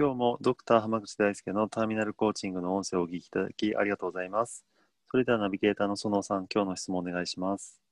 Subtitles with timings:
[0.00, 4.64] 今日もドクター濱口大輔のターミナルコーチングの音声をお聞きいただきありがとうございます。
[5.10, 7.82] それではナビゲーターの園さん今日の質問お願いします。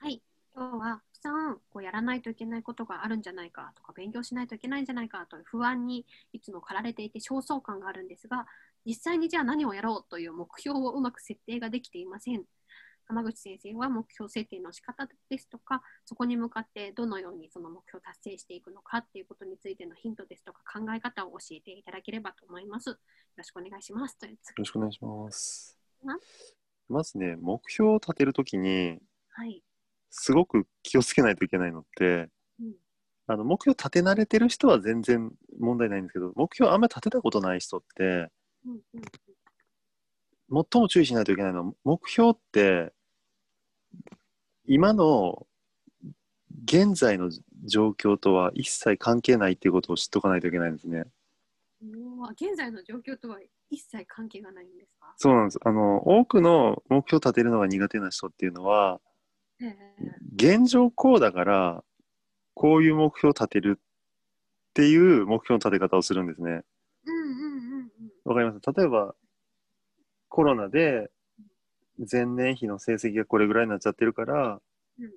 [0.00, 0.20] はい、
[0.52, 8.48] 今日はたくさんこうやらないといけないことがあるんじゃないかとか勉強しないといけないんじゃないかという不安にいつも駆られていて焦燥感があるんですが
[8.84, 12.42] 実際にじゃあ何をやろうという目標をうまく設定ができていません。
[13.08, 22.90] 浜口先生は目標設定の仕方ですとかそこに向かってどのようにその目標を達成していくのかっていうことについてのヒントですとか考え方を教えていただければと思います。
[22.90, 22.96] よ
[23.36, 24.18] ろしくお願いします。
[24.22, 25.78] よろしくお願いします。
[26.04, 26.18] な
[26.88, 28.98] まずね目標を立てるときに
[29.30, 29.62] はい、
[30.10, 32.28] すごく気をつけないといけないのって
[32.60, 32.74] うん。
[33.26, 38.04] あの目標立て慣れてる人は全然問題ないんですけど目標あんまり立てたことない人って
[38.66, 39.02] うんうん。
[40.50, 42.92] 最も注意しないといけないのは目標って
[44.68, 45.46] 今の
[46.64, 47.30] 現在の
[47.64, 51.04] 状況とは一切関係ないっていうことを知っとかないといけないんですね。
[51.82, 53.38] うわ現在の状況とは
[53.70, 55.14] 一切関係がないんですか？
[55.16, 55.58] そうなんです。
[55.64, 59.00] あの多くの目標を立てるのが苦手な人っていうのは
[59.60, 59.76] ええ
[60.34, 61.82] 現状こうだから
[62.54, 63.82] こういう目標を立てるっ
[64.74, 66.62] ていう目標の立て方をするんですね。
[67.06, 67.90] うんうんうんうん
[68.24, 68.60] わかります？
[68.76, 69.14] 例えば
[70.28, 71.10] コロナで
[72.10, 74.60] 前年比の成績がこれぐらいになっちゃってるから
[74.98, 75.12] うんうん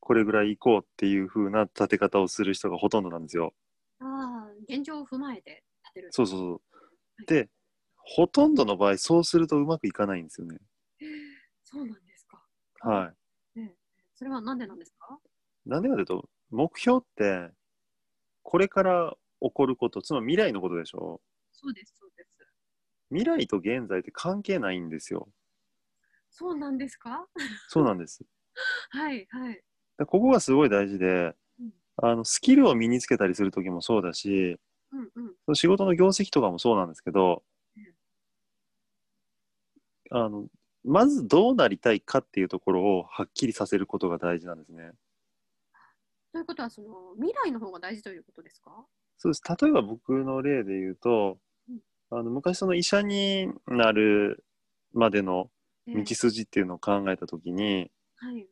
[0.00, 3.54] これぐらい行こうっていう風な立て方をする人がほとんどなんですよ。
[3.98, 6.08] ああ、現状を踏まえて立てる。
[6.12, 7.26] そうそうそう。
[7.26, 7.48] で、
[7.96, 10.58] ほとんどの場合、そうするとうまくいかないんですよね。
[11.64, 12.46] そうなんですか。
[12.82, 13.14] は
[14.14, 15.18] それはなんでなんですか？
[15.66, 15.68] い。
[15.68, 17.50] なんでかというと、目標って、
[18.42, 21.20] これから起こること、つまり未来のことでしょ？
[21.52, 22.38] そうです、そうです。
[23.10, 25.28] 未来と現在って関係ないんですよ。
[26.38, 27.26] そうなんですか？
[27.68, 28.22] そうなんです。
[28.90, 29.62] はい、はい。
[29.98, 34.58] でここがすごい大事でうん、あのスキルを身につけたりするときもそうだし、
[34.92, 35.34] うんうん。
[35.46, 37.42] その仕事の業績とかもそうなんですけど
[40.10, 40.46] うん、あの
[40.84, 44.92] まずどうなりたいかっていうところをはっきりさせることが大事なんですね。
[46.32, 48.86] ということは、その未来の方が大事ということですか？
[49.16, 51.80] そうです例えば僕の例で言うとうん、
[52.10, 54.44] あの昔その医者になる
[54.92, 55.50] までの
[55.86, 58.46] 道筋っていうのを考えたときに、はい。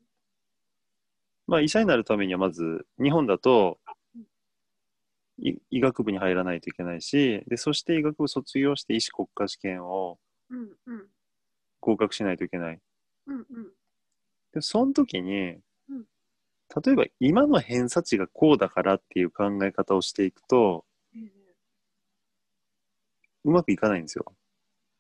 [1.46, 3.78] まあ、医者になるためにはまず日本だと
[5.38, 10.18] い医学部に入らないといけないしでそして医学部卒業して医師国家試験を。
[11.80, 12.80] 合格しないといけない
[13.26, 13.44] うんうん。
[14.52, 15.58] でその時に、
[15.88, 16.04] うん
[16.82, 20.84] 例えば今の偏差値がこうだからっていう考え方をしていくと
[21.14, 21.54] ええ
[23.44, 24.34] うまくいかないんですよ。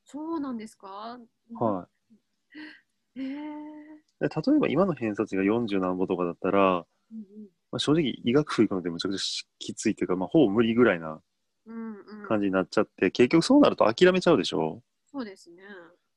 [0.04, 1.18] そうなんですか？
[1.54, 2.03] はえ
[3.16, 3.22] え
[4.20, 7.18] 例えば今の偏差値が40何歩とかだったら、うん
[7.70, 11.20] まあ、正直医学部行くのでむちゃくちゃしきついっていうか、まあ、ほぼ無理ぐらいな
[11.66, 11.76] うん。
[11.76, 12.28] うんうん。
[12.28, 14.82] 感じになっちゃって、結局そうなると諦めちゃうでしょ？
[15.10, 15.62] そうですね。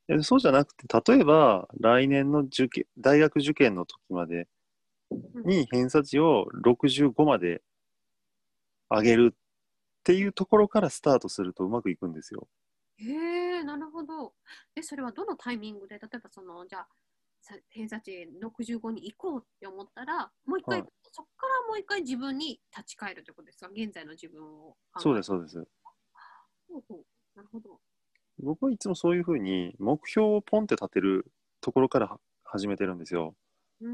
[0.08, 4.48] でそうじゃなくて例えば来年の受験大学受験の時まで
[5.46, 7.62] に偏差値を65まで
[8.90, 9.38] 上げるっ
[10.04, 12.48] ていうところからスタートするとうまくいくんですよ。
[13.00, 14.36] へえ、なるほど。
[14.76, 16.90] え、それはどのタイミングで、例えばその、じゃあ、
[17.42, 23.70] さ偏差値65に行こうって思ったら、もう一回、はいそこからもう一回自分に立ち返るということですか？
[23.70, 25.04] 現在の自分を考え。
[25.04, 25.68] そうですすそうです。
[26.68, 27.82] ほうほうなるほど。
[28.40, 31.32] 僕はいつもそういうふうに目標をポンって立てる
[31.62, 33.36] ところからは始めてるんですよ。
[33.82, 33.90] うー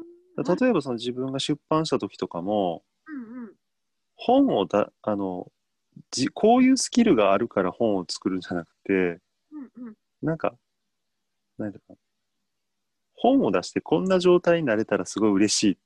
[0.00, 0.04] ん。
[0.36, 3.56] 例えばその自分が出版した時とかもうんうん。
[4.16, 5.50] 本をだあの
[6.10, 9.94] じこういうスキルがあるから本を作るんじゃなくてうんうん。
[10.22, 10.54] なんか
[11.58, 11.98] なんていうか
[13.16, 15.76] 本を出してこんな状態になれたらすごい嬉しいっ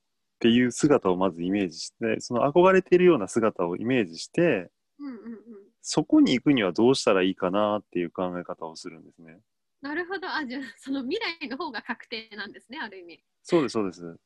[0.41, 5.43] ていう姿をまずイメージしてその憧れているような姿をイメージしてうんうんうん。
[5.83, 9.39] そこに行くにはどうしたらいいかなっていう考え方をするんですね。
[9.81, 10.29] なるほど。
[10.29, 13.23] あ、じゃあ、その未来の方が確定なんですね、ある意味。
[13.43, 14.05] そうですそうです。
[14.05, 14.19] うん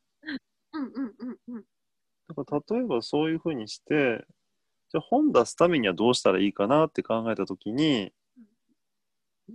[0.73, 1.64] うんうんうん。
[2.28, 4.25] だから例えばそういうふうにして
[4.92, 8.12] じゃあ本出すためにはどうしたらいいかなって考えた時に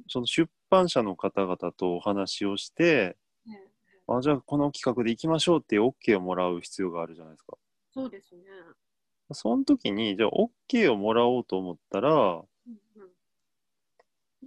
[0.07, 3.15] その出版社の方々とお話をして
[3.47, 3.67] ええ
[4.09, 7.57] あじゃあこの企画で行きましょうって OK をもらう必要があるじゃないですか。
[7.93, 8.41] そうですね。
[9.33, 10.29] その時に、じゃあ
[10.69, 12.45] OK をもらおうと思ったら、うん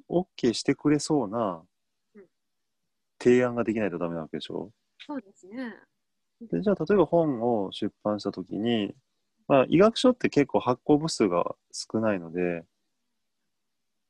[0.08, 0.24] うん。
[0.42, 1.62] OK してくれそうな
[2.14, 2.24] うん
[3.22, 4.72] 提案ができないとダメなわけでしょ？
[4.98, 5.74] そうですね。
[6.50, 8.94] でじゃあ例えば本を出版した時に、
[9.50, 12.62] まあ、医学書って結構発行部数が少ないので、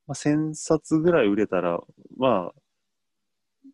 [0.07, 1.81] まあ、1000冊ぐらい売れたら
[2.19, 2.61] まあ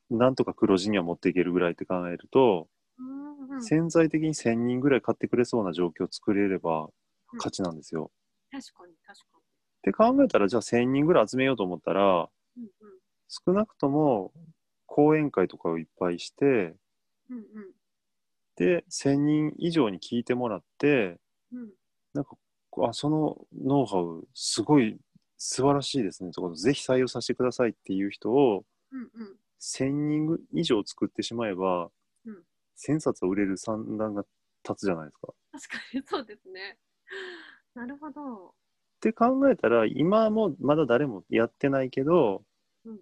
[0.08, 2.68] なんとか黒字には持っていけるぐらいって考えると、
[3.00, 6.86] うんうん、潜在的に1000人ぐらい買ってくれそうな状況を作れれば
[7.32, 8.12] 勝ちなんですよ。
[8.52, 9.40] 確かに確かっ
[9.82, 12.62] て考えたらじゃあ1000人ぐらい集めようと思ったらに。
[12.62, 12.68] うん
[13.28, 14.30] 少なくとも
[14.86, 17.44] 講演会とかをいっぱいしてうんうん
[18.54, 21.18] で1000人以上に聞いてもらって
[21.52, 21.70] うんうん
[22.14, 22.36] なんか
[22.88, 24.98] あそのノウハウすごい
[25.36, 31.90] 素晴らしいですねとかぜひ採用させてくださいっていう人をうんうん1000人以上作ってしまえば、
[32.26, 32.42] うん
[32.78, 34.22] 1000冊は売れる算段が
[34.62, 35.28] 立つじゃないですか。
[35.52, 36.76] 確かにそうですね。
[37.74, 38.48] なるほど。
[38.48, 38.50] っ
[39.00, 42.42] て考えたら今もまだ誰もやってないけど、
[42.84, 42.98] うん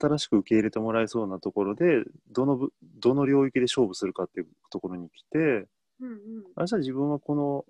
[0.00, 5.66] 新しく受け入れてもらえそうなところでどのぶどの領域で勝負するかっていうところに来て
[6.02, 7.64] うんうんあじゃあ自分はこの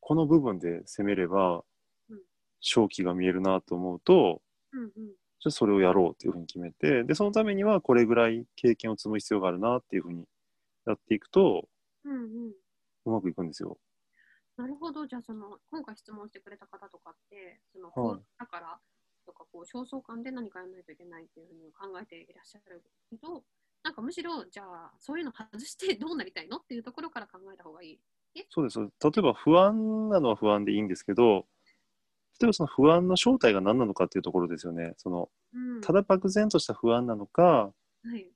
[0.00, 1.64] この部分で攻めれば
[2.08, 2.20] うん
[2.62, 4.40] 勝機が見えるなと思うと
[4.72, 4.90] うんうん
[5.40, 10.24] じゃあそれをやろうっていうふうに決めてでそのためにはこれぐらい経験を積む必要があるなっていうふうに
[10.86, 11.68] やっていくと
[12.04, 12.16] うんう
[12.48, 12.52] ん。
[13.06, 13.78] うまくいくんですよ。
[14.56, 15.06] なるほど。
[15.06, 18.78] じゃあ、その、今回質問してくれた方とかって、その、はいだから、
[19.26, 23.42] とか、こう、焦燥感で何かやらないといけないっていうふうに考えていらっしゃるけど、
[24.14, 26.58] しろ、じゃあ、そういうの外してどうなりたいの？
[26.58, 28.00] っていうところから考えた方がいい。
[28.50, 28.78] そうです。
[28.78, 28.88] 例
[29.18, 31.46] えば不安なのは不安でいいんですけど、
[32.40, 34.94] 例えばその不安の正体が何なのかっていうところですよね。
[34.96, 35.80] そのうん。
[35.80, 37.72] ただ漠然とした不安なのか、
[38.04, 38.34] はい。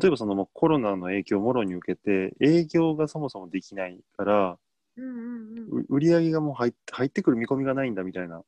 [0.00, 4.58] 例えばそのもうコロナの影響をもろに受けて、営業がそもそもできないから、
[4.96, 5.80] うんうんうん。
[5.80, 8.42] う売り上げがもう入って入ってくる見込みがないんだみたいな。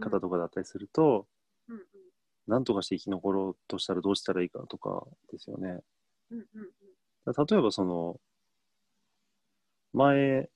[0.00, 1.26] 方とかだったりすると。
[2.46, 5.80] 何とかして生き残ろうとしたらどうしたらいいかとかですよね。
[6.30, 6.68] うんうんうん。
[7.26, 8.20] だから例えばその、
[9.92, 10.48] 前、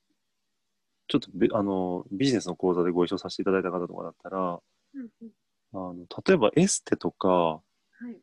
[1.09, 4.61] ちょっとべあのビジネスの講座でご一緒させていただいた方とかだったら、
[4.95, 5.31] うんうん。
[5.73, 5.95] あの
[6.25, 7.63] 例えばエステとかは
[8.09, 8.17] い。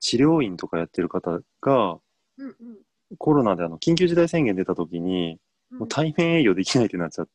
[0.00, 1.98] 治療院とかやってる方が
[2.38, 2.54] うんうん。
[3.18, 5.38] コロナであの緊急事態宣言出た時に
[5.70, 7.28] うんもう対面営業できないってなっちゃっ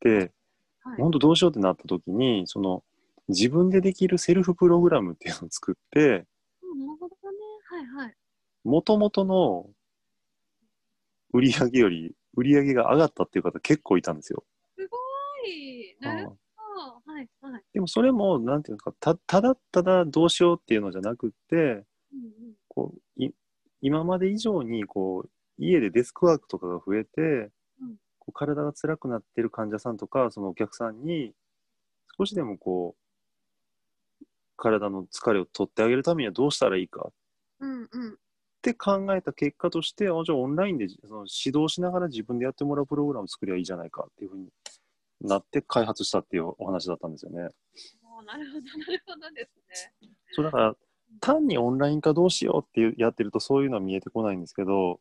[0.00, 0.32] て、
[0.82, 1.00] はい。
[1.00, 2.82] 本当どうしようってなった時にその
[3.30, 6.26] 自分でできるセルフプログラムっていうのを作って
[6.62, 7.38] うんなるほどね。
[7.68, 8.14] はいはい。
[8.64, 9.68] 元々の
[11.32, 14.44] 売り上げより売り上げが上がったっていう方結構いたんですよ。
[14.76, 14.96] すご
[15.46, 15.96] い。
[16.00, 16.34] なるあほ
[17.06, 17.12] ど。
[17.12, 17.62] はいはい。
[17.72, 21.84] でもそれもなんていうのかたただただどうしようっていうのじゃなくってうんうん。
[22.68, 23.30] こうい
[23.80, 31.32] 今まで以上にこう家でデスクワークとかが増えて、うんこう体が辛くなってる患者さんとかそのお客さんに
[32.18, 32.99] 少しでもこう
[34.60, 37.12] 体の疲れを取ってあげるためにはどうしたらいいかっ
[37.60, 38.18] うんうん。
[38.62, 44.48] て考えた結果としてあじゃあオンラインでその指導しながら自分でやってもらうプログラム作りゃいいじゃないかっていうふうに
[45.22, 47.48] なって開発したっていうお話だったんですよね。
[48.26, 50.10] なるほど、なるほどですね。
[50.32, 50.76] そうだから
[51.20, 55.00] 単にオンライン化どうしようっていうやってるとそういうのは見えてこないんですけど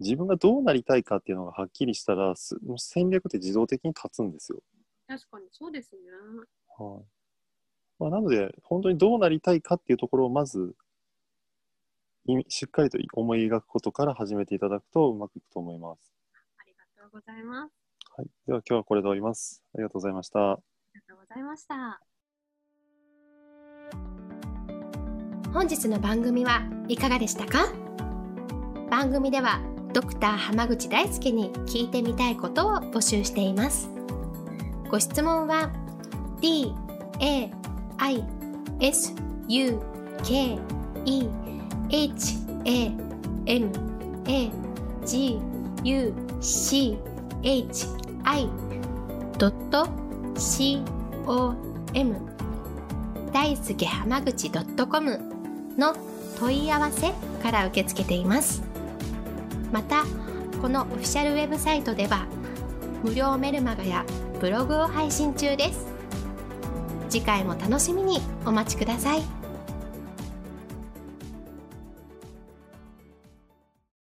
[0.00, 4.58] 自分がどうなりたいかっていうのがはっきりしたらすもう戦略って自動的に立つんですよ。
[5.06, 6.00] 確かにそうですね。
[6.78, 7.15] はい
[7.98, 10.74] まあ、なので本当にどうなりたいかっていうところをまず
[12.26, 16.12] いしっかりと思い描くことから始めていただくとうまくいくと思います。
[16.58, 17.72] ありがとうございます。
[18.16, 19.62] はい、では今日はこれで終わります。
[19.74, 20.52] ありがとうございました。
[20.52, 20.58] あ
[20.94, 22.00] りがとうございました。
[25.52, 27.72] 本日の番組はいかがでしたか？
[28.90, 29.60] 番組では
[29.92, 33.88] ドクター濱口大輔に聞いてみたいことを募集しています
[34.90, 35.72] ご質問は
[36.40, 36.74] d
[37.20, 37.50] a
[37.98, 38.24] i
[38.80, 39.14] s
[39.48, 39.80] u
[40.22, 40.58] k
[41.04, 41.28] e
[41.90, 42.92] h a
[43.46, 43.70] m
[44.26, 44.50] a
[45.04, 45.38] g
[45.84, 46.98] u c
[47.42, 47.86] h
[48.24, 48.48] i
[50.36, 50.82] c
[51.26, 51.54] o
[51.94, 52.16] m
[53.32, 55.20] 大輔濱口 .com
[55.78, 55.94] の
[56.38, 57.12] 問い合わせ
[57.42, 58.62] から受け付けています。
[59.72, 60.04] また
[60.60, 62.26] このオフィシャルウェブサイトでは
[63.02, 64.04] 無料メルマガや
[64.40, 65.95] ブログを配信中です。
[67.16, 69.35] 次回も楽しみにお待ちください。